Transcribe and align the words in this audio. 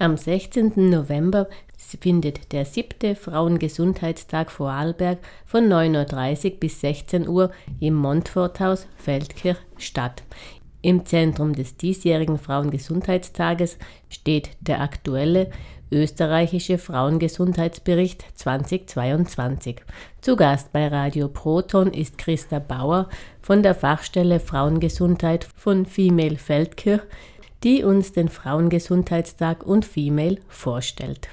Am 0.00 0.16
16. 0.16 0.88
November 0.88 1.46
findet 1.76 2.52
der 2.52 2.64
siebte 2.64 3.14
Frauengesundheitstag 3.14 4.50
Vorarlberg 4.50 5.18
von 5.44 5.64
9.30 5.68 6.52
Uhr 6.52 6.56
bis 6.58 6.80
16 6.80 7.28
Uhr 7.28 7.50
im 7.80 7.96
Montforthaus 7.96 8.86
Feldkirch 8.96 9.58
statt. 9.76 10.22
Im 10.80 11.04
Zentrum 11.04 11.52
des 11.52 11.76
diesjährigen 11.76 12.38
Frauengesundheitstages 12.38 13.76
steht 14.08 14.52
der 14.60 14.80
aktuelle 14.80 15.50
österreichische 15.92 16.78
Frauengesundheitsbericht 16.78 18.24
2022. 18.36 19.82
Zu 20.22 20.34
Gast 20.34 20.72
bei 20.72 20.88
Radio 20.88 21.28
Proton 21.28 21.92
ist 21.92 22.16
Christa 22.16 22.58
Bauer 22.58 23.10
von 23.42 23.62
der 23.62 23.74
Fachstelle 23.74 24.40
Frauengesundheit 24.40 25.46
von 25.56 25.84
Female 25.84 26.38
Feldkirch, 26.38 27.02
die 27.62 27.84
uns 27.84 28.12
den 28.12 28.28
Frauengesundheitstag 28.28 29.66
und 29.66 29.84
Female 29.84 30.38
vorstellt. 30.48 31.28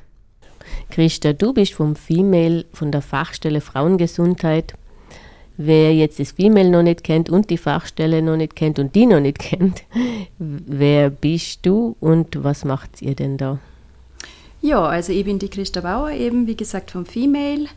Christa, 0.90 1.34
du 1.34 1.54
bist 1.54 1.74
vom 1.74 1.96
Female, 1.96 2.66
von 2.74 2.92
der 2.92 3.02
Fachstelle 3.02 3.62
Frauengesundheit. 3.62 4.74
Wer 5.58 5.96
jetzt 5.96 6.20
das 6.20 6.32
Female 6.32 6.70
noch 6.70 6.84
nicht 6.84 7.04
kennt 7.04 7.30
und 7.30 7.50
die 7.50 7.58
Fachstelle 7.58 8.22
noch 8.22 8.38
nicht 8.38 8.56
kennt 8.56 8.78
und 8.78 8.94
die 8.94 9.06
noch 9.06 9.20
nicht 9.20 9.40
kennt, 9.40 9.84
wer 10.38 11.10
bist 11.10 11.66
du 11.66 11.96
und 12.00 12.44
was 12.44 12.66
macht 12.66 13.02
ihr 13.02 13.16
denn 13.16 13.38
da? 13.38 13.60
Ja, 14.62 14.86
also 14.86 15.14
ich 15.14 15.24
bin 15.24 15.40
die 15.40 15.50
Christa 15.50 15.82
Bauer, 15.82 16.12
eben 16.12 16.48
wie 16.48 16.58
gesagt 16.58 16.92
vom 16.92 17.06
Female. 17.06 17.68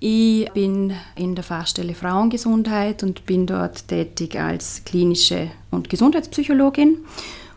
Ich 0.00 0.50
bin 0.52 0.92
in 1.14 1.36
der 1.36 1.44
Fachstelle 1.44 1.94
Frauengesundheit 1.94 3.04
und 3.04 3.24
bin 3.24 3.46
dort 3.46 3.86
tätig 3.86 4.38
als 4.38 4.82
klinische 4.84 5.50
und 5.70 5.88
Gesundheitspsychologin 5.88 6.98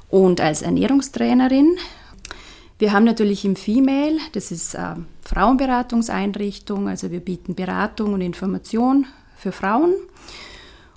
und 0.09 0.41
als 0.41 0.61
Ernährungstrainerin. 0.61 1.77
Wir 2.77 2.91
haben 2.91 3.05
natürlich 3.05 3.45
im 3.45 3.55
Female, 3.55 4.17
das 4.33 4.51
ist 4.51 4.75
eine 4.75 5.05
Frauenberatungseinrichtung, 5.21 6.89
also 6.89 7.09
wir 7.11 7.21
bieten 7.21 7.55
Beratung 7.55 8.13
und 8.13 8.21
Information 8.21 9.07
für 9.37 9.51
Frauen. 9.51 9.93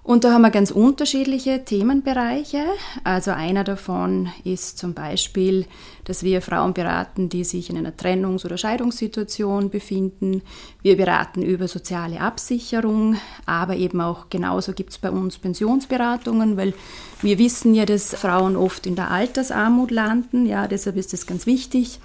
Und 0.08 0.24
da 0.24 0.32
haben 0.32 0.40
wir 0.40 0.50
ganz 0.50 0.70
unterschiedliche 0.70 1.66
Themenbereiche. 1.66 2.64
Also 3.04 3.32
einer 3.32 3.62
davon 3.62 4.30
ist 4.42 4.78
zum 4.78 4.94
Beispiel, 4.94 5.66
dass 6.04 6.22
wir 6.22 6.40
Frauen 6.40 6.72
beraten, 6.72 7.28
die 7.28 7.44
sich 7.44 7.68
in 7.68 7.76
einer 7.76 7.94
Trennungs- 7.94 8.46
oder 8.46 8.56
Scheidungssituation 8.56 9.68
befinden. 9.68 10.40
Wir 10.80 10.96
beraten 10.96 11.42
über 11.42 11.68
soziale 11.68 12.22
Absicherung, 12.22 13.16
aber 13.44 13.76
eben 13.76 14.00
auch 14.00 14.30
genauso 14.30 14.72
gibt 14.72 14.92
es 14.92 14.98
bei 14.98 15.10
uns 15.10 15.36
Pensionsberatungen, 15.36 16.56
weil 16.56 16.72
wir 17.20 17.38
wissen 17.38 17.74
ja, 17.74 17.84
dass 17.84 18.14
Frauen 18.14 18.56
oft 18.56 18.86
in 18.86 18.96
der 18.96 19.10
Altersarmut 19.10 19.90
landen. 19.90 20.46
Ja, 20.46 20.68
deshalb 20.68 20.96
ist 20.96 21.12
es 21.12 21.26
ganz 21.26 21.44
wichtig, 21.44 22.00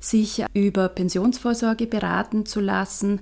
sich 0.00 0.44
über 0.54 0.88
Pensionsvorsorge 0.88 1.86
beraten 1.86 2.46
zu 2.46 2.58
lassen. 2.58 3.20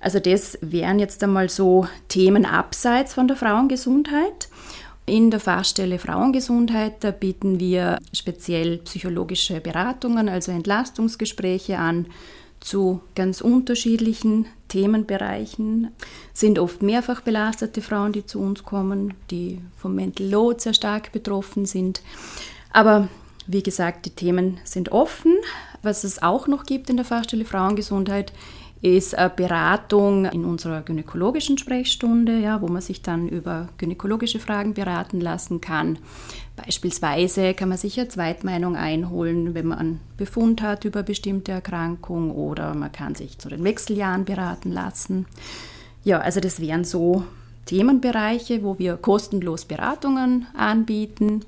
Also 0.00 0.20
das 0.20 0.58
wären 0.60 0.98
jetzt 0.98 1.22
einmal 1.22 1.48
so 1.48 1.88
Themen 2.08 2.44
abseits 2.44 3.14
von 3.14 3.28
der 3.28 3.36
Frauengesundheit. 3.36 4.48
In 5.06 5.30
der 5.30 5.40
Fachstelle 5.40 5.98
Frauengesundheit 5.98 7.02
da 7.02 7.10
bieten 7.10 7.58
wir 7.58 7.98
speziell 8.12 8.78
psychologische 8.78 9.60
Beratungen, 9.60 10.28
also 10.28 10.52
Entlastungsgespräche 10.52 11.78
an 11.78 12.06
zu 12.60 13.00
ganz 13.14 13.40
unterschiedlichen 13.40 14.46
Themenbereichen. 14.68 15.90
Sind 16.34 16.58
oft 16.58 16.82
mehrfach 16.82 17.22
belastete 17.22 17.80
Frauen, 17.80 18.12
die 18.12 18.26
zu 18.26 18.40
uns 18.40 18.64
kommen, 18.64 19.14
die 19.30 19.60
vom 19.76 19.94
Mental 19.94 20.26
Load 20.26 20.60
sehr 20.60 20.74
stark 20.74 21.12
betroffen 21.12 21.66
sind. 21.66 22.02
Aber 22.72 23.08
wie 23.46 23.62
gesagt, 23.62 24.04
die 24.06 24.10
Themen 24.10 24.58
sind 24.64 24.92
offen. 24.92 25.34
Was 25.82 26.04
es 26.04 26.22
auch 26.22 26.48
noch 26.48 26.64
gibt 26.64 26.90
in 26.90 26.96
der 26.96 27.06
Fachstelle 27.06 27.44
Frauengesundheit, 27.44 28.32
ist 28.80 29.16
eine 29.16 29.30
Beratung 29.30 30.26
in 30.26 30.44
unserer 30.44 30.82
gynäkologischen 30.82 31.58
Sprechstunde, 31.58 32.38
ja, 32.38 32.62
wo 32.62 32.68
man 32.68 32.82
sich 32.82 33.02
dann 33.02 33.28
über 33.28 33.68
gynäkologische 33.78 34.38
Fragen 34.38 34.74
beraten 34.74 35.20
lassen 35.20 35.60
kann. 35.60 35.98
Beispielsweise 36.56 37.54
kann 37.54 37.68
man 37.68 37.78
sich 37.78 37.98
eine 37.98 38.08
Zweitmeinung 38.08 38.76
einholen, 38.76 39.54
wenn 39.54 39.66
man 39.66 39.78
einen 39.78 40.00
Befund 40.16 40.62
hat 40.62 40.84
über 40.84 41.02
bestimmte 41.02 41.52
Erkrankung 41.52 42.30
oder 42.30 42.74
man 42.74 42.92
kann 42.92 43.14
sich 43.14 43.38
zu 43.38 43.48
den 43.48 43.64
Wechseljahren 43.64 44.24
beraten 44.24 44.70
lassen. 44.70 45.26
Ja, 46.04 46.20
also 46.20 46.40
das 46.40 46.60
wären 46.60 46.84
so 46.84 47.24
Themenbereiche, 47.66 48.62
wo 48.62 48.78
wir 48.78 48.96
kostenlos 48.96 49.64
Beratungen 49.64 50.46
anbieten. 50.54 51.44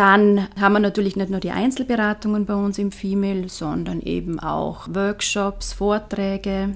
Dann 0.00 0.48
haben 0.58 0.72
wir 0.72 0.80
natürlich 0.80 1.14
nicht 1.16 1.28
nur 1.28 1.40
die 1.40 1.50
Einzelberatungen 1.50 2.46
bei 2.46 2.54
uns 2.54 2.78
im 2.78 2.90
Female, 2.90 3.50
sondern 3.50 4.00
eben 4.00 4.40
auch 4.40 4.88
Workshops, 4.88 5.74
Vorträge. 5.74 6.74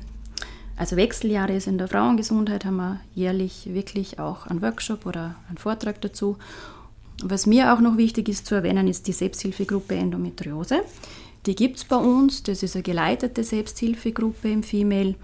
Also 0.77 0.97
Wechseljahre 0.97 1.55
ist 1.55 1.67
in 1.67 1.79
der 1.79 1.89
Frauengesundheit, 1.89 2.67
haben 2.67 2.77
wir 2.77 3.01
jährlich 3.15 3.73
wirklich 3.73 4.19
auch 4.19 4.47
einen 4.47 4.61
Workshop 4.61 5.07
oder 5.07 5.37
einen 5.49 5.57
Vortrag 5.57 6.03
dazu. 6.03 6.37
Was 7.23 7.47
mir 7.47 7.73
auch 7.73 7.81
noch 7.81 7.97
wichtig 7.97 8.29
ist 8.29 8.45
zu 8.45 8.57
erwähnen, 8.57 8.89
ist 8.89 9.07
die 9.07 9.13
Selbsthilfegruppe 9.13 9.95
Endometriose. 9.95 10.83
Die 11.47 11.55
gibt 11.55 11.79
es 11.79 11.85
bei 11.85 11.97
uns, 11.97 12.43
das 12.43 12.63
ist 12.63 12.77
eine 12.77 12.83
geleitete 12.83 13.43
Selbsthilfegruppe 13.43 14.51
im 14.51 14.63
Female, 14.63 15.15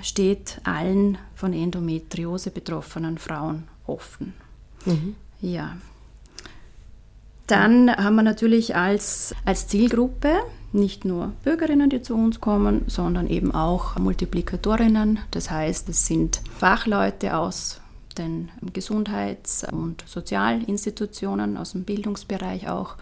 steht 0.00 0.60
allen 0.62 1.18
von 1.34 1.52
Endometriose 1.52 2.52
betroffenen 2.52 3.18
Frauen 3.18 3.64
offen. 3.88 4.34
Mhm. 4.86 5.16
Ja, 5.40 5.74
dann 7.50 7.94
haben 7.94 8.16
wir 8.16 8.22
natürlich 8.22 8.76
als, 8.76 9.34
als 9.44 9.66
Zielgruppe 9.66 10.32
nicht 10.72 11.04
nur 11.04 11.32
Bürgerinnen, 11.42 11.90
die 11.90 12.00
zu 12.00 12.14
uns 12.14 12.40
kommen, 12.40 12.82
sondern 12.86 13.26
eben 13.28 13.52
auch 13.52 13.98
Multiplikatorinnen. 13.98 15.18
Das 15.32 15.50
heißt, 15.50 15.88
es 15.88 16.06
sind 16.06 16.40
Fachleute 16.58 17.36
aus 17.36 17.80
den 18.18 18.50
Gesundheits- 18.72 19.66
und 19.70 20.04
Sozialinstitutionen, 20.06 21.56
aus 21.56 21.72
dem 21.72 21.84
Bildungsbereich 21.84 22.68
auch. 22.68 22.96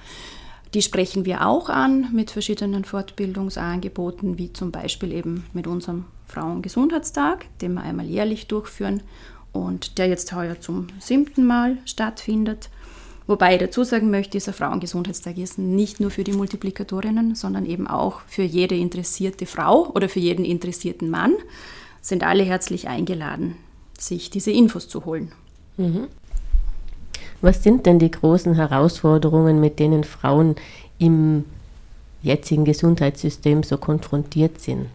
Die 0.74 0.82
sprechen 0.82 1.24
wir 1.24 1.46
auch 1.46 1.68
an 1.68 2.08
mit 2.12 2.30
verschiedenen 2.30 2.84
Fortbildungsangeboten, 2.84 4.38
wie 4.38 4.52
zum 4.52 4.70
Beispiel 4.70 5.12
eben 5.12 5.44
mit 5.52 5.66
unserem 5.66 6.04
Frauengesundheitstag, 6.26 7.46
den 7.60 7.74
wir 7.74 7.82
einmal 7.82 8.06
jährlich 8.06 8.48
durchführen 8.48 9.02
und 9.52 9.98
der 9.98 10.08
jetzt 10.08 10.32
heuer 10.34 10.60
zum 10.60 10.88
siebten 11.00 11.46
Mal 11.46 11.78
stattfindet. 11.86 12.68
Wobei 13.28 13.52
ich 13.52 13.60
dazu 13.60 13.84
sagen 13.84 14.10
möchte, 14.10 14.32
dieser 14.32 14.54
Frauengesundheitstag 14.54 15.36
ist 15.36 15.58
nicht 15.58 16.00
nur 16.00 16.10
für 16.10 16.24
die 16.24 16.32
Multiplikatorinnen, 16.32 17.34
sondern 17.34 17.66
eben 17.66 17.86
auch 17.86 18.22
für 18.26 18.42
jede 18.42 18.74
interessierte 18.74 19.44
Frau 19.44 19.90
oder 19.94 20.08
für 20.08 20.18
jeden 20.18 20.46
interessierten 20.46 21.10
Mann. 21.10 21.34
Sind 22.00 22.24
alle 22.24 22.42
herzlich 22.42 22.88
eingeladen, 22.88 23.56
sich 23.98 24.30
diese 24.30 24.50
Infos 24.50 24.88
zu 24.88 25.04
holen. 25.04 25.32
Mhm. 25.76 26.08
Was 27.42 27.62
sind 27.62 27.84
denn 27.84 27.98
die 27.98 28.10
großen 28.10 28.54
Herausforderungen, 28.54 29.60
mit 29.60 29.78
denen 29.78 30.04
Frauen 30.04 30.56
im 30.98 31.44
jetzigen 32.22 32.64
Gesundheitssystem 32.64 33.62
so 33.62 33.76
konfrontiert 33.76 34.58
sind? 34.58 34.86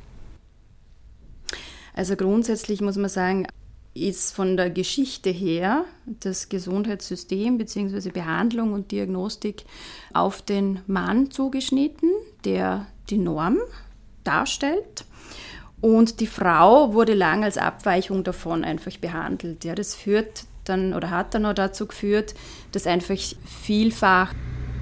Also 1.93 2.15
grundsätzlich 2.15 2.81
muss 2.81 2.97
man 2.97 3.09
sagen, 3.09 3.45
ist 3.93 4.33
von 4.33 4.57
der 4.57 4.69
Geschichte 4.69 5.29
her 5.29 5.85
das 6.05 6.49
Gesundheitssystem 6.49 7.57
bzw. 7.57 8.09
Behandlung 8.09 8.73
und 8.73 8.91
Diagnostik 8.91 9.65
auf 10.13 10.41
den 10.41 10.81
Mann 10.87 11.29
zugeschnitten, 11.29 12.09
der 12.43 12.87
die 13.09 13.17
Norm 13.17 13.57
darstellt. 14.23 15.05
Und 15.81 16.21
die 16.21 16.27
Frau 16.27 16.93
wurde 16.93 17.13
lang 17.13 17.43
als 17.43 17.57
Abweichung 17.57 18.23
davon 18.23 18.63
einfach 18.63 18.97
behandelt. 18.97 19.63
Ja, 19.65 19.75
das 19.75 19.93
führt 19.93 20.45
dann 20.63 20.93
oder 20.93 21.09
hat 21.09 21.33
dann 21.33 21.45
auch 21.45 21.53
dazu 21.53 21.85
geführt, 21.87 22.33
dass 22.71 22.87
einfach 22.87 23.17
vielfach 23.45 24.33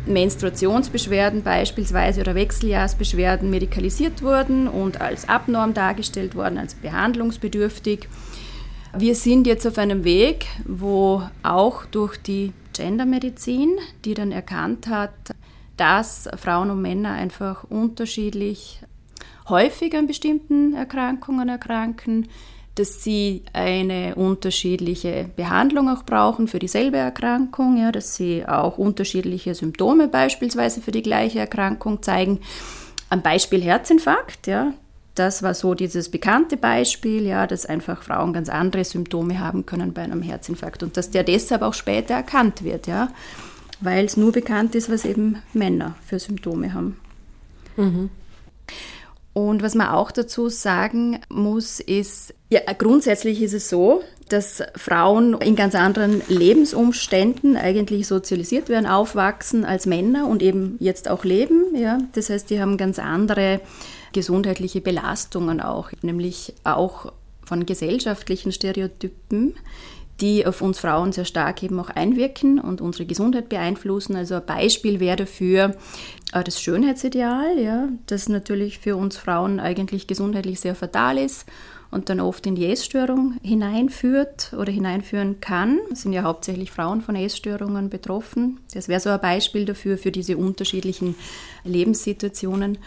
Menstruationsbeschwerden 0.05 1.43
beispielsweise 1.43 2.21
oder 2.21 2.35
Wechseljahrsbeschwerden 2.35 3.49
medikalisiert 3.49 4.21
wurden 4.21 4.67
und 4.67 5.01
als 5.01 5.27
abnorm 5.27 5.73
dargestellt 5.73 6.35
wurden, 6.35 6.57
als 6.57 6.75
behandlungsbedürftig. 6.75 8.07
Wir 8.97 9.15
sind 9.15 9.47
jetzt 9.47 9.65
auf 9.65 9.77
einem 9.77 10.03
Weg, 10.03 10.47
wo 10.65 11.23
auch 11.43 11.85
durch 11.85 12.17
die 12.17 12.51
Gendermedizin, 12.73 13.77
die 14.03 14.13
dann 14.13 14.33
erkannt 14.33 14.87
hat, 14.87 15.13
dass 15.77 16.27
Frauen 16.35 16.69
und 16.69 16.81
Männer 16.81 17.13
einfach 17.13 17.63
unterschiedlich 17.63 18.81
häufig 19.47 19.95
an 19.95 20.07
bestimmten 20.07 20.73
Erkrankungen 20.73 21.47
erkranken, 21.47 22.27
dass 22.75 23.01
sie 23.03 23.43
eine 23.53 24.15
unterschiedliche 24.15 25.29
Behandlung 25.37 25.89
auch 25.89 26.03
brauchen 26.03 26.49
für 26.49 26.59
dieselbe 26.59 26.97
Erkrankung, 26.97 27.77
ja, 27.77 27.91
dass 27.91 28.15
sie 28.15 28.45
auch 28.45 28.77
unterschiedliche 28.77 29.55
Symptome 29.55 30.09
beispielsweise 30.09 30.81
für 30.81 30.91
die 30.91 31.01
gleiche 31.01 31.39
Erkrankung 31.39 32.01
zeigen. 32.03 32.39
Am 33.09 33.21
Beispiel 33.21 33.61
Herzinfarkt, 33.61 34.47
ja, 34.47 34.73
das 35.15 35.43
war 35.43 35.53
so 35.53 35.73
dieses 35.73 36.09
bekannte 36.09 36.57
Beispiel, 36.57 37.25
ja, 37.25 37.47
dass 37.47 37.65
einfach 37.65 38.03
Frauen 38.03 38.33
ganz 38.33 38.49
andere 38.49 38.83
Symptome 38.83 39.39
haben 39.39 39.65
können 39.65 39.93
bei 39.93 40.01
einem 40.01 40.21
Herzinfarkt 40.21 40.83
und 40.83 40.95
dass 40.95 41.11
der 41.11 41.23
deshalb 41.23 41.61
auch 41.61 41.73
später 41.73 42.13
erkannt 42.13 42.63
wird, 42.63 42.87
ja, 42.87 43.09
weil 43.81 44.05
es 44.05 44.15
nur 44.15 44.31
bekannt 44.31 44.75
ist, 44.75 44.89
was 44.89 45.05
eben 45.05 45.37
Männer 45.53 45.95
für 46.05 46.19
Symptome 46.19 46.73
haben. 46.73 46.97
Mhm. 47.75 48.09
Und 49.33 49.63
was 49.63 49.75
man 49.75 49.87
auch 49.87 50.11
dazu 50.11 50.49
sagen 50.49 51.19
muss, 51.29 51.79
ist, 51.79 52.33
ja, 52.49 52.59
grundsätzlich 52.77 53.41
ist 53.41 53.53
es 53.53 53.69
so, 53.69 54.03
dass 54.27 54.63
Frauen 54.75 55.33
in 55.41 55.55
ganz 55.55 55.75
anderen 55.75 56.21
Lebensumständen 56.27 57.57
eigentlich 57.57 58.07
sozialisiert 58.07 58.69
werden, 58.69 58.85
aufwachsen 58.85 59.65
als 59.65 59.85
Männer 59.85 60.27
und 60.27 60.41
eben 60.41 60.77
jetzt 60.79 61.09
auch 61.09 61.23
leben. 61.23 61.75
Ja. 61.75 61.99
Das 62.13 62.29
heißt, 62.29 62.49
die 62.49 62.61
haben 62.61 62.77
ganz 62.77 62.99
andere 62.99 63.61
gesundheitliche 64.13 64.81
Belastungen 64.81 65.61
auch, 65.61 65.91
nämlich 66.01 66.53
auch 66.63 67.11
von 67.43 67.65
gesellschaftlichen 67.65 68.51
Stereotypen, 68.51 69.55
die 70.21 70.45
auf 70.45 70.61
uns 70.61 70.79
Frauen 70.79 71.11
sehr 71.11 71.25
stark 71.25 71.63
eben 71.63 71.79
auch 71.79 71.89
einwirken 71.89 72.59
und 72.59 72.79
unsere 72.79 73.05
Gesundheit 73.05 73.49
beeinflussen. 73.49 74.15
Also 74.15 74.35
ein 74.35 74.45
Beispiel 74.45 74.99
wäre 74.99 75.17
dafür 75.17 75.75
äh, 76.31 76.43
das 76.43 76.61
Schönheitsideal, 76.61 77.59
ja, 77.59 77.89
das 78.05 78.29
natürlich 78.29 78.79
für 78.79 78.95
uns 78.95 79.17
Frauen 79.17 79.59
eigentlich 79.59 80.07
gesundheitlich 80.07 80.59
sehr 80.59 80.75
fatal 80.75 81.17
ist 81.17 81.45
und 81.89 82.09
dann 82.09 82.19
oft 82.21 82.45
in 82.47 82.55
die 82.55 82.67
Essstörung 82.67 83.35
hineinführt 83.43 84.53
oder 84.57 84.71
hineinführen 84.71 85.41
kann. 85.41 85.79
Es 85.91 86.03
sind 86.03 86.13
ja 86.13 86.23
hauptsächlich 86.23 86.71
Frauen 86.71 87.01
von 87.01 87.15
Essstörungen 87.15 87.89
betroffen. 87.89 88.59
Das 88.73 88.87
wäre 88.87 89.01
so 89.01 89.09
ein 89.09 89.19
Beispiel 89.19 89.65
dafür, 89.65 89.97
für 89.97 90.11
diese 90.11 90.37
unterschiedlichen 90.37 91.15
Lebenssituationen. 91.65 92.77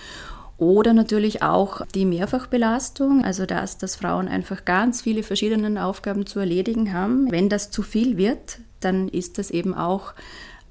Oder 0.57 0.93
natürlich 0.93 1.43
auch 1.43 1.85
die 1.95 2.05
Mehrfachbelastung, 2.05 3.25
also 3.25 3.45
das, 3.45 3.77
dass 3.77 3.97
Frauen 3.97 4.29
einfach 4.29 4.65
ganz 4.65 5.03
viele 5.03 5.23
verschiedene 5.23 5.85
Aufgaben 5.85 6.27
zu 6.27 6.39
erledigen 6.39 6.93
haben. 6.93 7.31
Wenn 7.33 7.49
das 7.49 7.71
zu 7.71 7.83
viel 7.83 8.17
wird, 8.17 8.61
dann 8.81 9.09
ist 9.09 9.39
das 9.39 9.51
eben 9.51 9.75
auch 9.75 10.15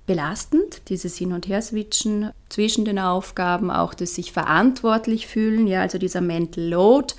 belastend, 0.06 0.82
dieses 0.90 1.18
Hin- 1.18 1.34
und 1.34 1.48
Her-Switchen 1.48 2.32
zwischen 2.50 2.86
den 2.86 3.00
Aufgaben, 3.00 3.72
auch 3.72 3.94
das 3.94 4.16
sich 4.16 4.32
verantwortlich 4.32 5.28
fühlen, 5.28 5.68
ja, 5.68 5.82
also 5.82 5.98
dieser 5.98 6.22
Mental 6.22 6.64
Load 6.64 7.14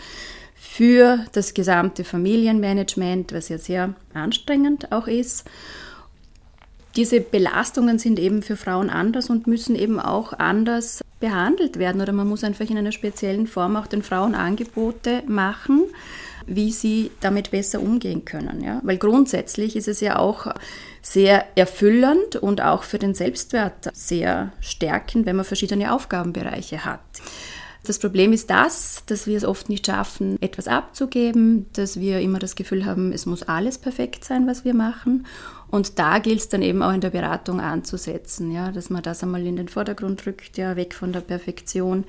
für 0.55 1.25
das 1.33 1.55
gesamte 1.55 2.05
Familienmanagement, 2.05 3.33
was 3.33 3.49
ja 3.49 3.59
sehr 3.59 3.95
anstrengend 4.13 4.93
auch 4.93 5.07
ist. 5.07 5.45
Diese 6.97 7.21
Belastungen 7.21 7.99
sind 7.99 8.19
eben 8.19 8.43
für 8.43 8.57
Frauen 8.57 8.89
anders 8.89 9.29
und 9.29 9.47
müssen 9.47 9.75
eben 9.77 9.99
auch 9.99 10.33
anders 10.33 11.04
behandelt 11.21 11.79
werden 11.79 12.01
oder 12.01 12.13
man 12.13 12.29
muss 12.29 12.45
einfach 12.45 12.69
in 12.69 12.79
einer 12.79 12.93
speziellen 12.93 13.47
Form 13.47 13.77
auch 13.77 13.87
den 13.87 14.03
Frauen 14.03 14.35
Angebote 14.35 15.23
machen, 15.27 15.85
wie 16.47 16.73
sie 16.73 17.11
damit 17.21 17.51
besser 17.51 17.81
umgehen 17.81 18.25
können. 18.25 18.63
Ja? 18.63 18.81
Weil 18.83 18.99
grundsätzlich 18.99 19.77
ist 19.77 19.89
es 19.89 20.01
ja 20.01 20.19
auch 20.19 20.47
sehr 21.01 21.47
erfüllend 21.57 22.37
und 22.37 22.61
auch 22.61 22.83
für 22.83 22.99
den 22.99 23.15
Selbstwert 23.15 23.91
sehr 23.95 24.53
stärkend, 24.61 25.27
wenn 25.27 25.37
man 25.37 25.45
verschiedene 25.45 25.93
Aufgabenbereiche 25.93 26.85
hat. 26.85 27.01
Das 27.87 27.99
Problem 27.99 28.33
ist 28.33 28.49
das, 28.49 29.03
dass 29.07 29.27
wir 29.27 29.37
es 29.37 29.45
oft 29.45 29.69
nicht 29.69 29.87
schaffen, 29.87 30.41
etwas 30.41 30.69
abzugeben, 30.69 31.67
dass 31.75 32.01
wir 32.01 32.21
immer 32.21 32.39
das 32.39 32.55
Gefühl 32.55 32.87
haben, 32.87 33.13
es 33.13 33.27
muss 33.27 33.43
alles 33.43 33.77
perfekt 33.77 34.25
sein, 34.25 34.47
was 34.47 34.65
wir 34.65 34.73
machen. 34.73 35.27
Und 35.75 35.99
da 35.99 36.21
gilt 36.21 36.39
es 36.39 36.49
dann 36.49 36.63
eben 36.63 36.85
auch 36.85 36.93
in 36.93 37.01
der 37.01 37.11
Beratung 37.11 37.61
anzusetzen, 37.61 38.53
ja, 38.53 38.71
dass 38.71 38.91
man 38.91 39.03
das 39.03 39.25
einmal 39.25 39.45
in 39.45 39.57
den 39.57 39.67
Vordergrund 39.67 40.25
rückt, 40.25 40.57
ja, 40.57 40.77
weg 40.77 40.95
von 40.95 41.13
der 41.13 41.19
Perfektion, 41.19 42.05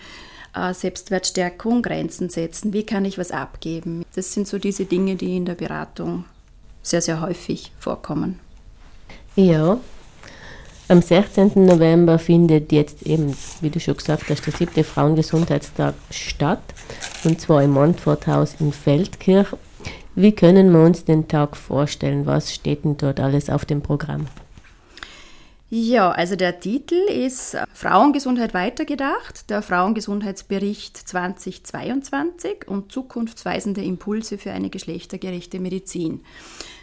äh, 0.53 0.71
Selbstwertstärkung, 0.71 1.81
Grenzen 1.81 2.29
setzen, 2.29 2.73
wie 2.73 2.85
kann 2.85 3.05
ich 3.05 3.17
was 3.17 3.31
abgeben. 3.31 4.05
Das 4.13 4.33
sind 4.33 4.47
so 4.47 4.59
diese 4.59 4.85
Dinge, 4.85 5.15
die 5.15 5.35
in 5.35 5.45
der 5.45 5.55
Beratung 5.55 6.25
sehr, 6.83 7.01
sehr 7.01 7.21
häufig 7.21 7.71
vorkommen. 7.79 8.39
Ja, 9.35 9.79
am 10.87 11.01
16. 11.01 11.65
November 11.65 12.19
findet 12.19 12.71
jetzt 12.71 13.01
eben, 13.01 13.35
wie 13.61 13.71
du 13.71 13.79
schon 13.79 13.97
gesagt 13.97 14.29
hast, 14.29 14.45
der 14.45 14.53
siebte 14.53 14.83
Frauengesundheitstag 14.83 15.95
statt, 16.11 16.61
und 17.23 17.41
zwar 17.41 17.63
im 17.63 17.71
Montforthaus 17.71 18.57
in 18.59 18.71
Feldkirch. 18.71 19.47
Wie 20.15 20.31
können 20.31 20.71
wir 20.71 20.79
uns 20.79 21.03
den 21.03 21.27
Tag 21.27 21.57
vorstellen? 21.57 22.25
Was 22.25 22.53
steht 22.53 22.85
denn 22.85 22.95
dort 22.95 23.19
alles 23.19 23.49
auf 23.49 23.65
dem 23.65 23.81
Programm? 23.81 24.27
Ja, 25.69 26.11
also 26.11 26.37
der 26.37 26.61
Titel 26.61 26.95
ist 26.95 27.57
Frauengesundheit 27.73 28.53
weitergedacht, 28.53 29.49
der 29.49 29.61
Frauengesundheitsbericht 29.61 30.95
2022 30.95 32.67
und 32.67 32.93
zukunftsweisende 32.93 33.83
Impulse 33.83 34.37
für 34.37 34.51
eine 34.51 34.69
geschlechtergerechte 34.69 35.59
Medizin. 35.59 36.21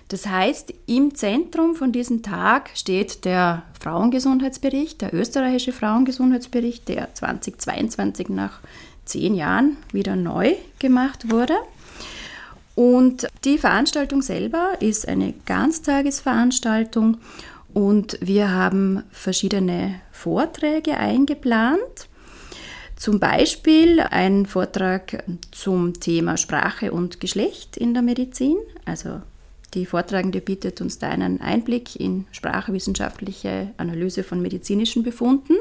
Das 0.08 0.26
heißt, 0.26 0.74
im 0.86 1.14
Zentrum 1.14 1.74
von 1.74 1.90
diesem 1.90 2.22
Tag 2.22 2.70
steht 2.74 3.24
der 3.24 3.62
Frauengesundheitsbericht, 3.80 5.00
der 5.00 5.14
österreichische 5.14 5.72
Frauengesundheitsbericht, 5.72 6.86
der 6.86 7.14
2022 7.14 8.28
nach 8.28 8.60
zehn 9.06 9.34
Jahren 9.34 9.78
wieder 9.90 10.16
neu 10.16 10.54
gemacht 10.80 11.30
wurde. 11.30 11.54
Und 12.74 13.26
die 13.44 13.58
Veranstaltung 13.58 14.22
selber 14.22 14.74
ist 14.80 15.06
eine 15.06 15.34
Ganztagesveranstaltung 15.44 17.18
und 17.74 18.18
wir 18.20 18.50
haben 18.50 19.02
verschiedene 19.10 20.00
Vorträge 20.10 20.96
eingeplant. 20.96 22.08
Zum 22.96 23.18
Beispiel 23.18 24.00
ein 24.00 24.46
Vortrag 24.46 25.24
zum 25.50 25.98
Thema 25.98 26.36
Sprache 26.36 26.92
und 26.92 27.20
Geschlecht 27.20 27.76
in 27.76 27.94
der 27.94 28.02
Medizin, 28.02 28.56
also 28.84 29.20
die 29.74 29.86
Vortragende 29.86 30.40
bietet 30.40 30.80
uns 30.80 30.98
da 30.98 31.08
einen 31.08 31.40
Einblick 31.40 31.96
in 31.96 32.26
sprachwissenschaftliche 32.30 33.72
Analyse 33.78 34.22
von 34.22 34.42
medizinischen 34.42 35.02
Befunden 35.02 35.54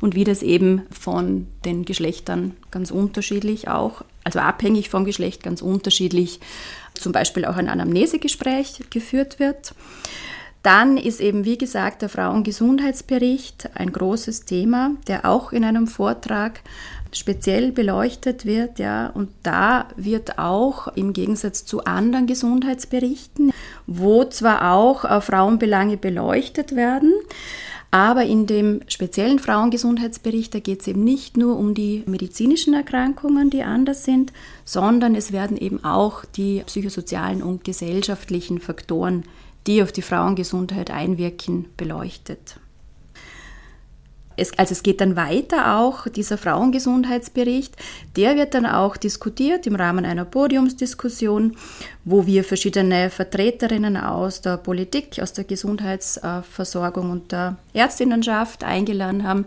und 0.00 0.14
wie 0.14 0.24
das 0.24 0.42
eben 0.42 0.82
von 0.90 1.46
den 1.64 1.84
Geschlechtern 1.84 2.56
ganz 2.70 2.90
unterschiedlich 2.90 3.68
auch, 3.68 4.04
also 4.24 4.40
abhängig 4.40 4.90
vom 4.90 5.04
Geschlecht 5.04 5.44
ganz 5.44 5.62
unterschiedlich, 5.62 6.40
zum 6.94 7.12
Beispiel 7.12 7.44
auch 7.44 7.56
ein 7.56 7.68
Anamnesegespräch 7.68 8.80
geführt 8.90 9.38
wird. 9.38 9.74
Dann 10.66 10.96
ist 10.96 11.20
eben, 11.20 11.44
wie 11.44 11.58
gesagt, 11.58 12.02
der 12.02 12.08
Frauengesundheitsbericht 12.08 13.70
ein 13.76 13.92
großes 13.92 14.46
Thema, 14.46 14.96
der 15.06 15.24
auch 15.24 15.52
in 15.52 15.62
einem 15.62 15.86
Vortrag 15.86 16.60
speziell 17.12 17.70
beleuchtet 17.70 18.44
wird, 18.46 18.80
ja, 18.80 19.06
und 19.06 19.28
da 19.44 19.86
wird 19.94 20.40
auch 20.40 20.88
im 20.88 21.12
Gegensatz 21.12 21.66
zu 21.66 21.84
anderen 21.84 22.26
Gesundheitsberichten, 22.26 23.52
wo 23.86 24.24
zwar 24.24 24.72
auch 24.72 25.04
äh, 25.04 25.20
Frauenbelange 25.20 25.98
beleuchtet 25.98 26.74
werden, 26.74 27.12
aber 27.92 28.24
in 28.24 28.48
dem 28.48 28.80
speziellen 28.88 29.38
Frauengesundheitsbericht, 29.38 30.52
da 30.52 30.58
geht 30.58 30.80
es 30.80 30.88
eben 30.88 31.04
nicht 31.04 31.36
nur 31.36 31.56
um 31.56 31.74
die 31.74 32.02
medizinischen 32.06 32.74
Erkrankungen, 32.74 33.50
die 33.50 33.62
anders 33.62 34.02
sind, 34.02 34.32
sondern 34.64 35.14
es 35.14 35.30
werden 35.30 35.56
eben 35.56 35.84
auch 35.84 36.24
die 36.24 36.64
psychosozialen 36.66 37.44
und 37.44 37.62
gesellschaftlichen 37.62 38.58
Faktoren, 38.58 39.22
die 39.66 39.82
auf 39.82 39.92
die 39.92 40.02
Frauengesundheit 40.02 40.90
einwirken, 40.90 41.66
beleuchtet. 41.76 42.60
Es, 44.38 44.56
also 44.58 44.72
es 44.72 44.82
geht 44.82 45.00
dann 45.00 45.16
weiter 45.16 45.78
auch, 45.78 46.08
dieser 46.08 46.36
Frauengesundheitsbericht, 46.36 47.74
der 48.16 48.36
wird 48.36 48.52
dann 48.52 48.66
auch 48.66 48.98
diskutiert 48.98 49.66
im 49.66 49.76
Rahmen 49.76 50.04
einer 50.04 50.26
Podiumsdiskussion, 50.26 51.56
wo 52.04 52.26
wir 52.26 52.44
verschiedene 52.44 53.08
Vertreterinnen 53.08 53.96
aus 53.96 54.42
der 54.42 54.58
Politik, 54.58 55.18
aus 55.22 55.32
der 55.32 55.44
Gesundheitsversorgung 55.44 57.10
und 57.10 57.32
der 57.32 57.56
Ärztinnenschaft 57.72 58.62
eingeladen 58.62 59.26
haben, 59.26 59.46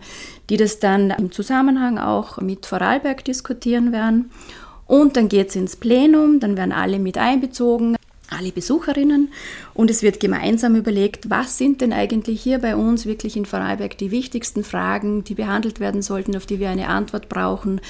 die 0.50 0.58
das 0.58 0.80
dann 0.80 1.12
im 1.12 1.32
Zusammenhang 1.32 2.00
auch 2.00 2.38
mit 2.42 2.66
Vorarlberg 2.66 3.24
diskutieren 3.24 3.92
werden. 3.92 4.32
Und 4.88 5.18
dann 5.18 5.30
geht 5.30 5.50
es 5.50 5.56
ins 5.56 5.76
Plenum, 5.76 6.40
dann 6.40 6.58
werden 6.58 6.72
alle 6.72 6.98
mit 6.98 7.20
einbezogen 7.20 7.96
alle 8.32 8.52
Besucherinnen 8.52 9.32
und 9.74 9.90
es 9.90 10.04
wird 10.04 10.20
gemeinsam 10.20 10.76
überlegt, 10.76 11.30
was 11.30 11.58
sind 11.58 11.82
denn 11.82 11.94
eigentlich 11.94 12.42
hier 12.42 12.60
bei 12.60 12.76
uns 12.76 13.06
wirklich 13.06 13.38
in 13.38 13.46
Vorarlberg 13.46 13.98
die 13.98 14.12
wichtigsten 14.12 14.64
Fragen, 14.64 15.24
die 15.24 15.36
behandelt 15.36 15.80
werden 15.80 16.02
sollten, 16.02 16.36
auf 16.36 16.46
die 16.46 16.60
wir 16.60 16.70
eine 16.70 16.88
Antwort 16.88 17.30
brauchen, 17.30 17.82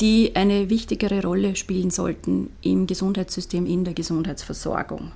die 0.00 0.32
eine 0.34 0.70
wichtigere 0.70 1.22
Rolle 1.22 1.56
spielen 1.56 1.90
sollten 1.90 2.50
im 2.62 2.86
Gesundheitssystem, 2.86 3.66
in 3.66 3.84
der 3.84 3.94
Gesundheitsversorgung. 3.94 5.12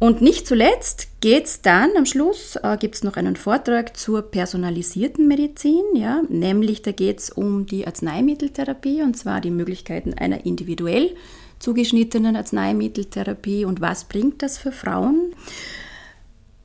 Und 0.00 0.22
nicht 0.22 0.48
zuletzt 0.48 1.08
geht 1.20 1.44
es 1.44 1.60
dann 1.60 1.90
am 1.94 2.06
Schluss, 2.06 2.56
äh, 2.56 2.78
gibt 2.78 2.94
es 2.94 3.04
noch 3.04 3.16
einen 3.16 3.36
Vortrag 3.36 3.98
zur 3.98 4.22
personalisierten 4.22 5.28
Medizin, 5.28 5.82
ja, 5.94 6.22
nämlich 6.30 6.80
da 6.80 6.90
geht 6.90 7.18
es 7.18 7.28
um 7.28 7.66
die 7.66 7.86
Arzneimitteltherapie 7.86 9.02
und 9.02 9.18
zwar 9.18 9.42
die 9.42 9.50
Möglichkeiten 9.50 10.14
einer 10.14 10.46
individuell 10.46 11.14
zugeschnittenen 11.60 12.34
Arzneimitteltherapie 12.34 13.64
und 13.64 13.80
was 13.80 14.04
bringt 14.04 14.42
das 14.42 14.58
für 14.58 14.72
Frauen? 14.72 15.34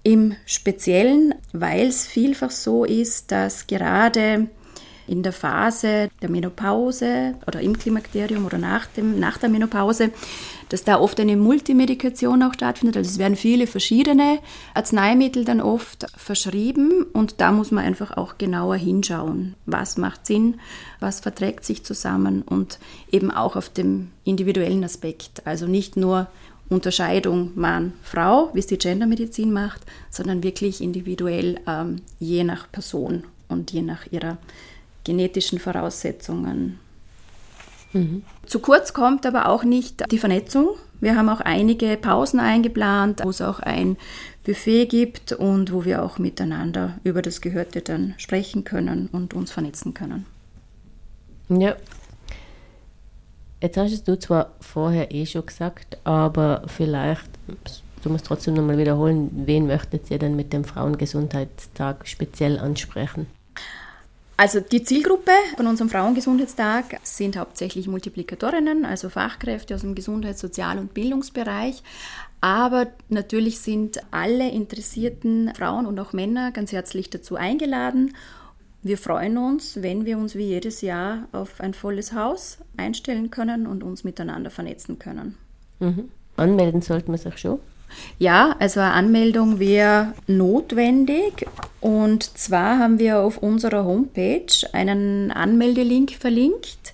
Im 0.01 0.35
Speziellen, 0.45 1.35
weil 1.53 1.87
es 1.87 2.07
vielfach 2.07 2.51
so 2.51 2.85
ist, 2.85 3.31
dass 3.31 3.67
gerade 3.67 4.47
in 5.07 5.23
der 5.23 5.33
Phase 5.33 6.09
der 6.21 6.29
Menopause 6.29 7.35
oder 7.47 7.61
im 7.61 7.77
Klimakterium 7.77 8.45
oder 8.45 8.57
nach, 8.57 8.87
dem, 8.87 9.19
nach 9.19 9.37
der 9.37 9.49
Menopause, 9.49 10.11
dass 10.69 10.83
da 10.83 10.99
oft 10.99 11.19
eine 11.19 11.37
Multimedikation 11.37 12.41
auch 12.43 12.53
stattfindet. 12.53 12.97
Also 12.97 13.09
es 13.09 13.17
werden 13.19 13.35
viele 13.35 13.67
verschiedene 13.67 14.39
Arzneimittel 14.73 15.45
dann 15.45 15.61
oft 15.61 16.07
verschrieben 16.17 17.05
und 17.13 17.39
da 17.39 17.51
muss 17.51 17.71
man 17.71 17.85
einfach 17.85 18.17
auch 18.17 18.37
genauer 18.37 18.75
hinschauen. 18.75 19.55
Was 19.65 19.97
macht 19.97 20.25
Sinn, 20.25 20.59
was 20.99 21.19
verträgt 21.19 21.65
sich 21.65 21.83
zusammen 21.83 22.41
und 22.41 22.79
eben 23.11 23.31
auch 23.31 23.55
auf 23.55 23.69
dem 23.69 24.09
individuellen 24.23 24.83
Aspekt. 24.83 25.45
Also 25.45 25.67
nicht 25.67 25.97
nur 25.97 26.27
Unterscheidung 26.67 27.51
Mann-Frau, 27.55 28.49
wie 28.53 28.59
es 28.59 28.67
die 28.67 28.77
Gendermedizin 28.77 29.53
macht, 29.53 29.81
sondern 30.09 30.43
wirklich 30.43 30.81
individuell 30.81 31.59
ähm, 31.67 31.97
je 32.19 32.43
nach 32.43 32.71
Person 32.71 33.23
und 33.47 33.71
je 33.71 33.83
nach 33.83 34.11
ihrer 34.11 34.37
genetischen 35.05 35.59
Voraussetzungen. 35.59 36.79
Mhm. 37.93 38.23
Zu 38.45 38.59
kurz 38.59 38.93
kommt 38.93 39.25
aber 39.25 39.47
auch 39.47 39.63
nicht 39.63 40.03
die 40.11 40.17
Vernetzung. 40.17 40.69
Wir 40.99 41.15
haben 41.15 41.29
auch 41.29 41.41
einige 41.41 41.97
Pausen 41.97 42.39
eingeplant, 42.39 43.21
wo 43.23 43.29
es 43.29 43.41
auch 43.41 43.59
ein 43.59 43.97
Buffet 44.43 44.85
gibt 44.85 45.31
und 45.31 45.71
wo 45.71 45.85
wir 45.85 46.03
auch 46.03 46.19
miteinander 46.19 46.97
über 47.03 47.21
das 47.21 47.41
Gehörte 47.41 47.81
dann 47.81 48.13
sprechen 48.17 48.63
können 48.63 49.09
und 49.11 49.33
uns 49.33 49.51
vernetzen 49.51 49.93
können. 49.93 50.25
Ja. 51.49 51.75
Jetzt 53.61 53.77
hast 53.77 54.07
du 54.07 54.19
zwar 54.19 54.51
vorher 54.59 55.11
eh 55.13 55.25
schon 55.25 55.45
gesagt, 55.45 55.97
aber 56.03 56.63
vielleicht, 56.67 57.29
du 58.03 58.09
musst 58.09 58.25
trotzdem 58.25 58.53
nochmal 58.53 58.77
wiederholen, 58.77 59.31
wen 59.45 59.65
möchtet 59.65 60.11
ihr 60.11 60.19
denn 60.19 60.35
mit 60.35 60.53
dem 60.53 60.65
Frauengesundheitstag 60.65 62.07
speziell 62.07 62.59
ansprechen? 62.59 63.27
Also 64.37 64.59
die 64.59 64.83
Zielgruppe 64.83 65.31
von 65.55 65.65
unserem 65.65 65.89
Frauengesundheitstag 65.89 66.99
sind 67.03 67.37
hauptsächlich 67.37 67.87
Multiplikatorinnen, 67.87 68.83
also 68.83 69.09
Fachkräfte 69.09 69.75
aus 69.75 69.81
dem 69.81 69.95
Gesundheits-, 69.95 70.41
Sozial- 70.41 70.77
und 70.77 70.93
Bildungsbereich. 70.93 71.81
Aber 72.41 72.87
natürlich 73.07 73.59
sind 73.59 74.01
alle 74.11 74.49
interessierten 74.49 75.53
Frauen 75.55 75.85
und 75.85 75.97
auch 75.99 76.11
Männer 76.11 76.51
ganz 76.51 76.73
herzlich 76.73 77.09
dazu 77.09 77.37
eingeladen. 77.37 78.13
Wir 78.83 78.97
freuen 78.97 79.37
uns, 79.37 79.81
wenn 79.81 80.05
wir 80.05 80.17
uns 80.17 80.35
wie 80.35 80.43
jedes 80.43 80.81
Jahr 80.81 81.27
auf 81.31 81.61
ein 81.61 81.73
volles 81.73 82.13
Haus 82.13 82.59
einstellen 82.77 83.31
können 83.31 83.65
und 83.65 83.83
uns 83.83 84.03
miteinander 84.03 84.51
vernetzen 84.51 84.99
können. 84.99 85.37
Mhm. 85.79 86.09
Anmelden 86.35 86.81
sollten 86.81 87.11
wir 87.13 87.17
sich 87.17 87.37
schon. 87.37 87.59
Ja, 88.19 88.55
also 88.59 88.79
eine 88.79 88.93
Anmeldung 88.93 89.59
wäre 89.59 90.13
notwendig. 90.27 91.45
Und 91.81 92.37
zwar 92.37 92.79
haben 92.79 92.99
wir 92.99 93.19
auf 93.19 93.37
unserer 93.37 93.85
Homepage 93.85 94.47
einen 94.73 95.31
Anmeldelink 95.31 96.11
verlinkt 96.11 96.93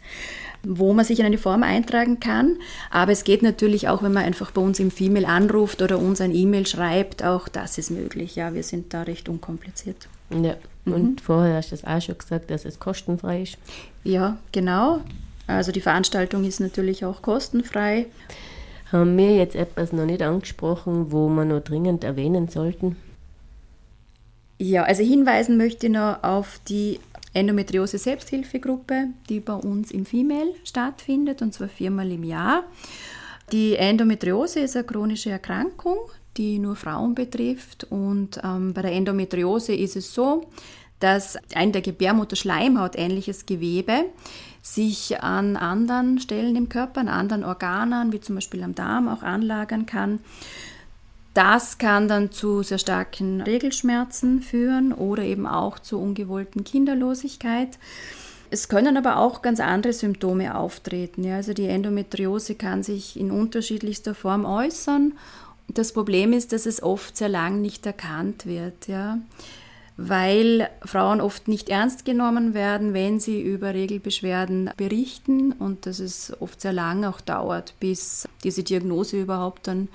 wo 0.64 0.94
man 0.94 1.06
sich 1.06 1.20
in 1.20 1.26
eine 1.26 1.38
Form 1.38 1.64
eintragen 1.64 2.20
kann. 2.20 2.58
Aber 2.90 3.12
es 3.12 3.24
geht 3.24 3.42
natürlich 3.42 3.88
auch, 3.88 4.04
wenn 4.04 4.14
man 4.14 4.24
einfach 4.24 4.52
bei 4.52 4.62
uns 4.62 4.80
im 4.80 4.92
Female 4.92 5.28
anruft 5.28 5.82
oder 5.82 5.98
uns 5.98 6.22
ein 6.22 6.34
E-Mail 6.36 6.68
schreibt, 6.68 7.24
auch 7.24 7.48
das 7.48 7.78
ist 7.78 7.90
möglich. 7.90 8.36
Ja, 8.36 8.54
wir 8.54 8.64
sind 8.64 8.94
da 8.94 9.04
recht 9.04 9.28
unkompliziert. 9.28 10.08
Ja, 10.30 10.56
und 10.86 11.04
mhm. 11.04 11.18
vorher 11.18 11.56
hast 11.56 11.72
du 11.72 11.76
es 11.76 11.84
auch 11.84 12.02
schon 12.02 12.18
gesagt, 12.18 12.52
dass 12.52 12.66
es 12.66 12.80
kostenfrei 12.80 13.44
ist. 13.44 13.58
Ja, 14.04 14.38
genau. 14.52 15.02
Also 15.48 15.72
die 15.72 15.82
Veranstaltung 15.82 16.44
ist 16.46 16.60
natürlich 16.60 17.04
auch 17.04 17.22
kostenfrei 17.22 18.06
haben 18.92 19.18
wir 19.18 19.36
jetzt 19.36 19.56
etwas 19.56 19.94
noch 19.94 20.06
nicht 20.06 20.22
angesprochen, 20.22 21.12
wo 21.12 21.30
wir 21.30 21.46
noch 21.46 21.62
dringend 21.62 22.04
erwähnen 22.04 22.48
sollten? 22.48 22.98
Ja, 24.58 24.84
also 24.84 25.04
hinweisen 25.04 25.58
möchte 25.58 25.88
ich 25.88 25.94
noch 25.94 26.24
auf 26.24 26.60
die 26.68 27.00
Endometriose 27.34 27.98
Selbsthilfegruppe, 27.98 29.08
die 29.30 29.40
bei 29.40 29.54
uns 29.54 29.92
im 29.92 30.06
Female 30.06 30.54
stattfindet, 30.64 31.42
und 31.42 31.54
zwar 31.54 31.70
viermal 31.70 32.12
im 32.12 32.24
Jahr. 32.24 32.64
Die 33.52 33.76
Endometriose 33.76 34.60
ist 34.60 34.76
eine 34.76 34.86
chronische 34.86 35.32
Erkrankung, 35.32 35.98
die 36.38 36.60
nur 36.60 36.76
Frauen 36.76 37.16
betrifft. 37.16 37.88
Und 37.90 38.40
ähm, 38.44 38.74
bei 38.74 38.82
der 38.82 38.92
Endometriose 38.92 39.74
ist 39.74 39.96
es 39.96 40.14
so, 40.14 40.48
dass 41.02 41.38
ein 41.56 41.72
der 41.72 41.82
Gebärmutter 41.82 42.36
Schleimhaut 42.36 42.96
ähnliches 42.96 43.46
Gewebe 43.46 44.06
sich 44.62 45.22
an 45.22 45.58
anderen 45.58 46.20
Stellen 46.20 46.56
im 46.56 46.70
Körper, 46.70 47.02
an 47.02 47.08
anderen 47.08 47.44
Organen, 47.44 48.14
wie 48.14 48.22
zum 48.22 48.36
Beispiel 48.36 48.64
am 48.64 48.76
Darm, 48.76 49.08
auch 49.08 49.24
anlagern 49.24 49.88
kann. 49.88 50.20
Das 51.34 51.80
kann 51.80 52.08
dann 52.08 52.32
zu 52.32 52.62
sehr 52.62 52.78
starken 52.78 53.42
Regelschmerzen 53.42 54.42
führen 54.42 54.94
oder 54.94 55.24
eben 55.24 55.48
auch 55.48 55.80
zu 55.80 56.00
ungewollten 56.00 56.64
Kinderlosigkeit. 56.64 57.80
Es 58.52 58.70
können 58.70 58.98
aber 58.98 59.18
auch 59.18 59.42
ganz 59.42 59.60
andere 59.60 59.94
Symptome 59.94 60.56
auftreten. 60.56 61.24
Ja. 61.24 61.38
Also 61.38 61.54
die 61.54 61.68
Endometriose 61.68 62.56
kann 62.56 62.84
sich 62.84 63.20
in 63.20 63.32
unterschiedlichster 63.32 64.14
Form 64.14 64.46
äußern. 64.46 65.14
Das 65.70 65.94
Problem 65.94 66.34
ist, 66.34 66.52
dass 66.52 66.66
es 66.66 66.84
oft 66.84 67.16
sehr 67.18 67.30
lang 67.30 67.62
nicht 67.62 67.86
erkannt 67.86 68.46
wird. 68.46 68.88
Ja 68.88 69.18
weil 70.08 70.70
Frauen 70.84 71.22
oft 71.22 71.48
nicht 71.48 71.70
ernst 71.70 72.06
genommen 72.06 72.54
werden, 72.54 72.94
wenn 72.94 73.20
sie 73.20 73.42
über 73.42 73.74
Regelbeschwerden 73.74 74.72
berichten 74.76 75.52
und 75.52 75.86
dass 75.86 76.00
es 76.00 76.34
oft 76.42 76.60
sehr 76.62 76.74
lang 76.74 77.04
auch 77.04 77.22
dauert, 77.22 77.76
bis 77.80 78.28
diese 78.44 78.64
Diagnose 78.64 79.22
überhaupt 79.22 79.68
dann 79.68 79.90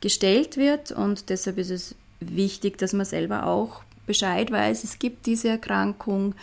gestellt 0.00 0.56
wird. 0.56 0.90
Und 0.90 1.28
deshalb 1.28 1.58
ist 1.58 1.70
es 1.70 1.94
wichtig, 2.20 2.78
dass 2.78 2.92
man 2.92 3.06
selber 3.06 3.46
auch 3.46 3.82
Bescheid 4.04 4.50
weiß, 4.50 4.82
es 4.82 4.98
gibt 4.98 5.26
diese 5.26 5.48
Erkrankung 5.48 6.34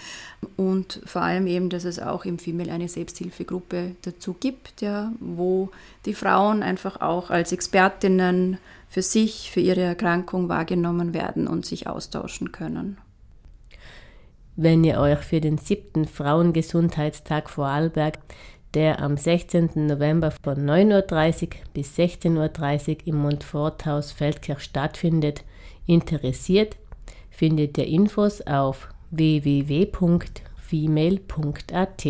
und 0.55 1.01
vor 1.05 1.23
allem 1.23 1.45
eben, 1.45 1.69
dass 1.69 1.83
es 1.83 1.99
auch 1.99 2.23
im 2.23 2.39
Female 2.39 2.71
eine 2.71 2.87
Selbsthilfegruppe 2.87 3.97
dazu 4.03 4.33
gibt, 4.33 4.79
ja, 4.79 5.11
wo 5.19 5.69
die 6.05 6.13
Frauen 6.13 6.63
einfach 6.63 7.01
auch 7.01 7.31
als 7.31 7.51
Expertinnen 7.51 8.59
für 8.87 9.01
sich, 9.01 9.51
für 9.51 9.59
ihre 9.59 9.81
Erkrankung 9.81 10.47
wahrgenommen 10.47 11.13
werden 11.13 11.47
und 11.47 11.65
sich 11.65 11.87
austauschen 11.87 12.53
können. 12.53 12.97
Wenn 14.61 14.83
ihr 14.83 14.99
euch 14.99 15.19
für 15.19 15.39
den 15.39 15.57
siebten 15.57 16.03
Frauengesundheitstag 16.03 17.49
Vorarlberg, 17.49 18.19
der 18.73 19.01
am 19.01 19.15
16. 19.15 19.87
November 19.87 20.31
von 20.31 20.57
9.30 20.57 21.43
Uhr 21.43 21.49
bis 21.73 21.97
16.30 21.97 22.89
Uhr 22.89 23.07
im 23.07 23.15
Montforthaus 23.21 24.11
Feldkirch 24.11 24.59
stattfindet, 24.59 25.45
interessiert, 25.87 26.75
findet 27.29 27.77
ihr 27.77 27.87
Infos 27.87 28.41
auf 28.41 28.89
www.female.at. 29.11 32.07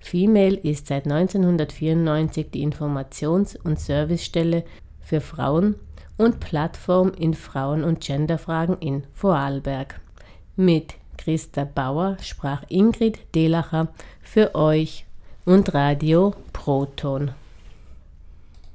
Female 0.00 0.56
ist 0.56 0.88
seit 0.88 1.04
1994 1.04 2.50
die 2.50 2.66
Informations- 2.66 3.56
und 3.56 3.78
Servicestelle 3.78 4.64
für 5.00 5.20
Frauen 5.20 5.76
und 6.16 6.40
Plattform 6.40 7.12
in 7.16 7.34
Frauen- 7.34 7.84
und 7.84 8.00
Genderfragen 8.00 8.78
in 8.78 9.04
Vorarlberg. 9.12 10.00
Mit 10.56 10.96
Christa 11.16 11.64
Bauer 11.64 12.16
sprach 12.20 12.62
Ingrid 12.68 13.18
Delacher 13.34 13.88
für 14.22 14.54
euch 14.54 15.06
und 15.44 15.74
Radio 15.74 16.34
Proton. 16.52 17.32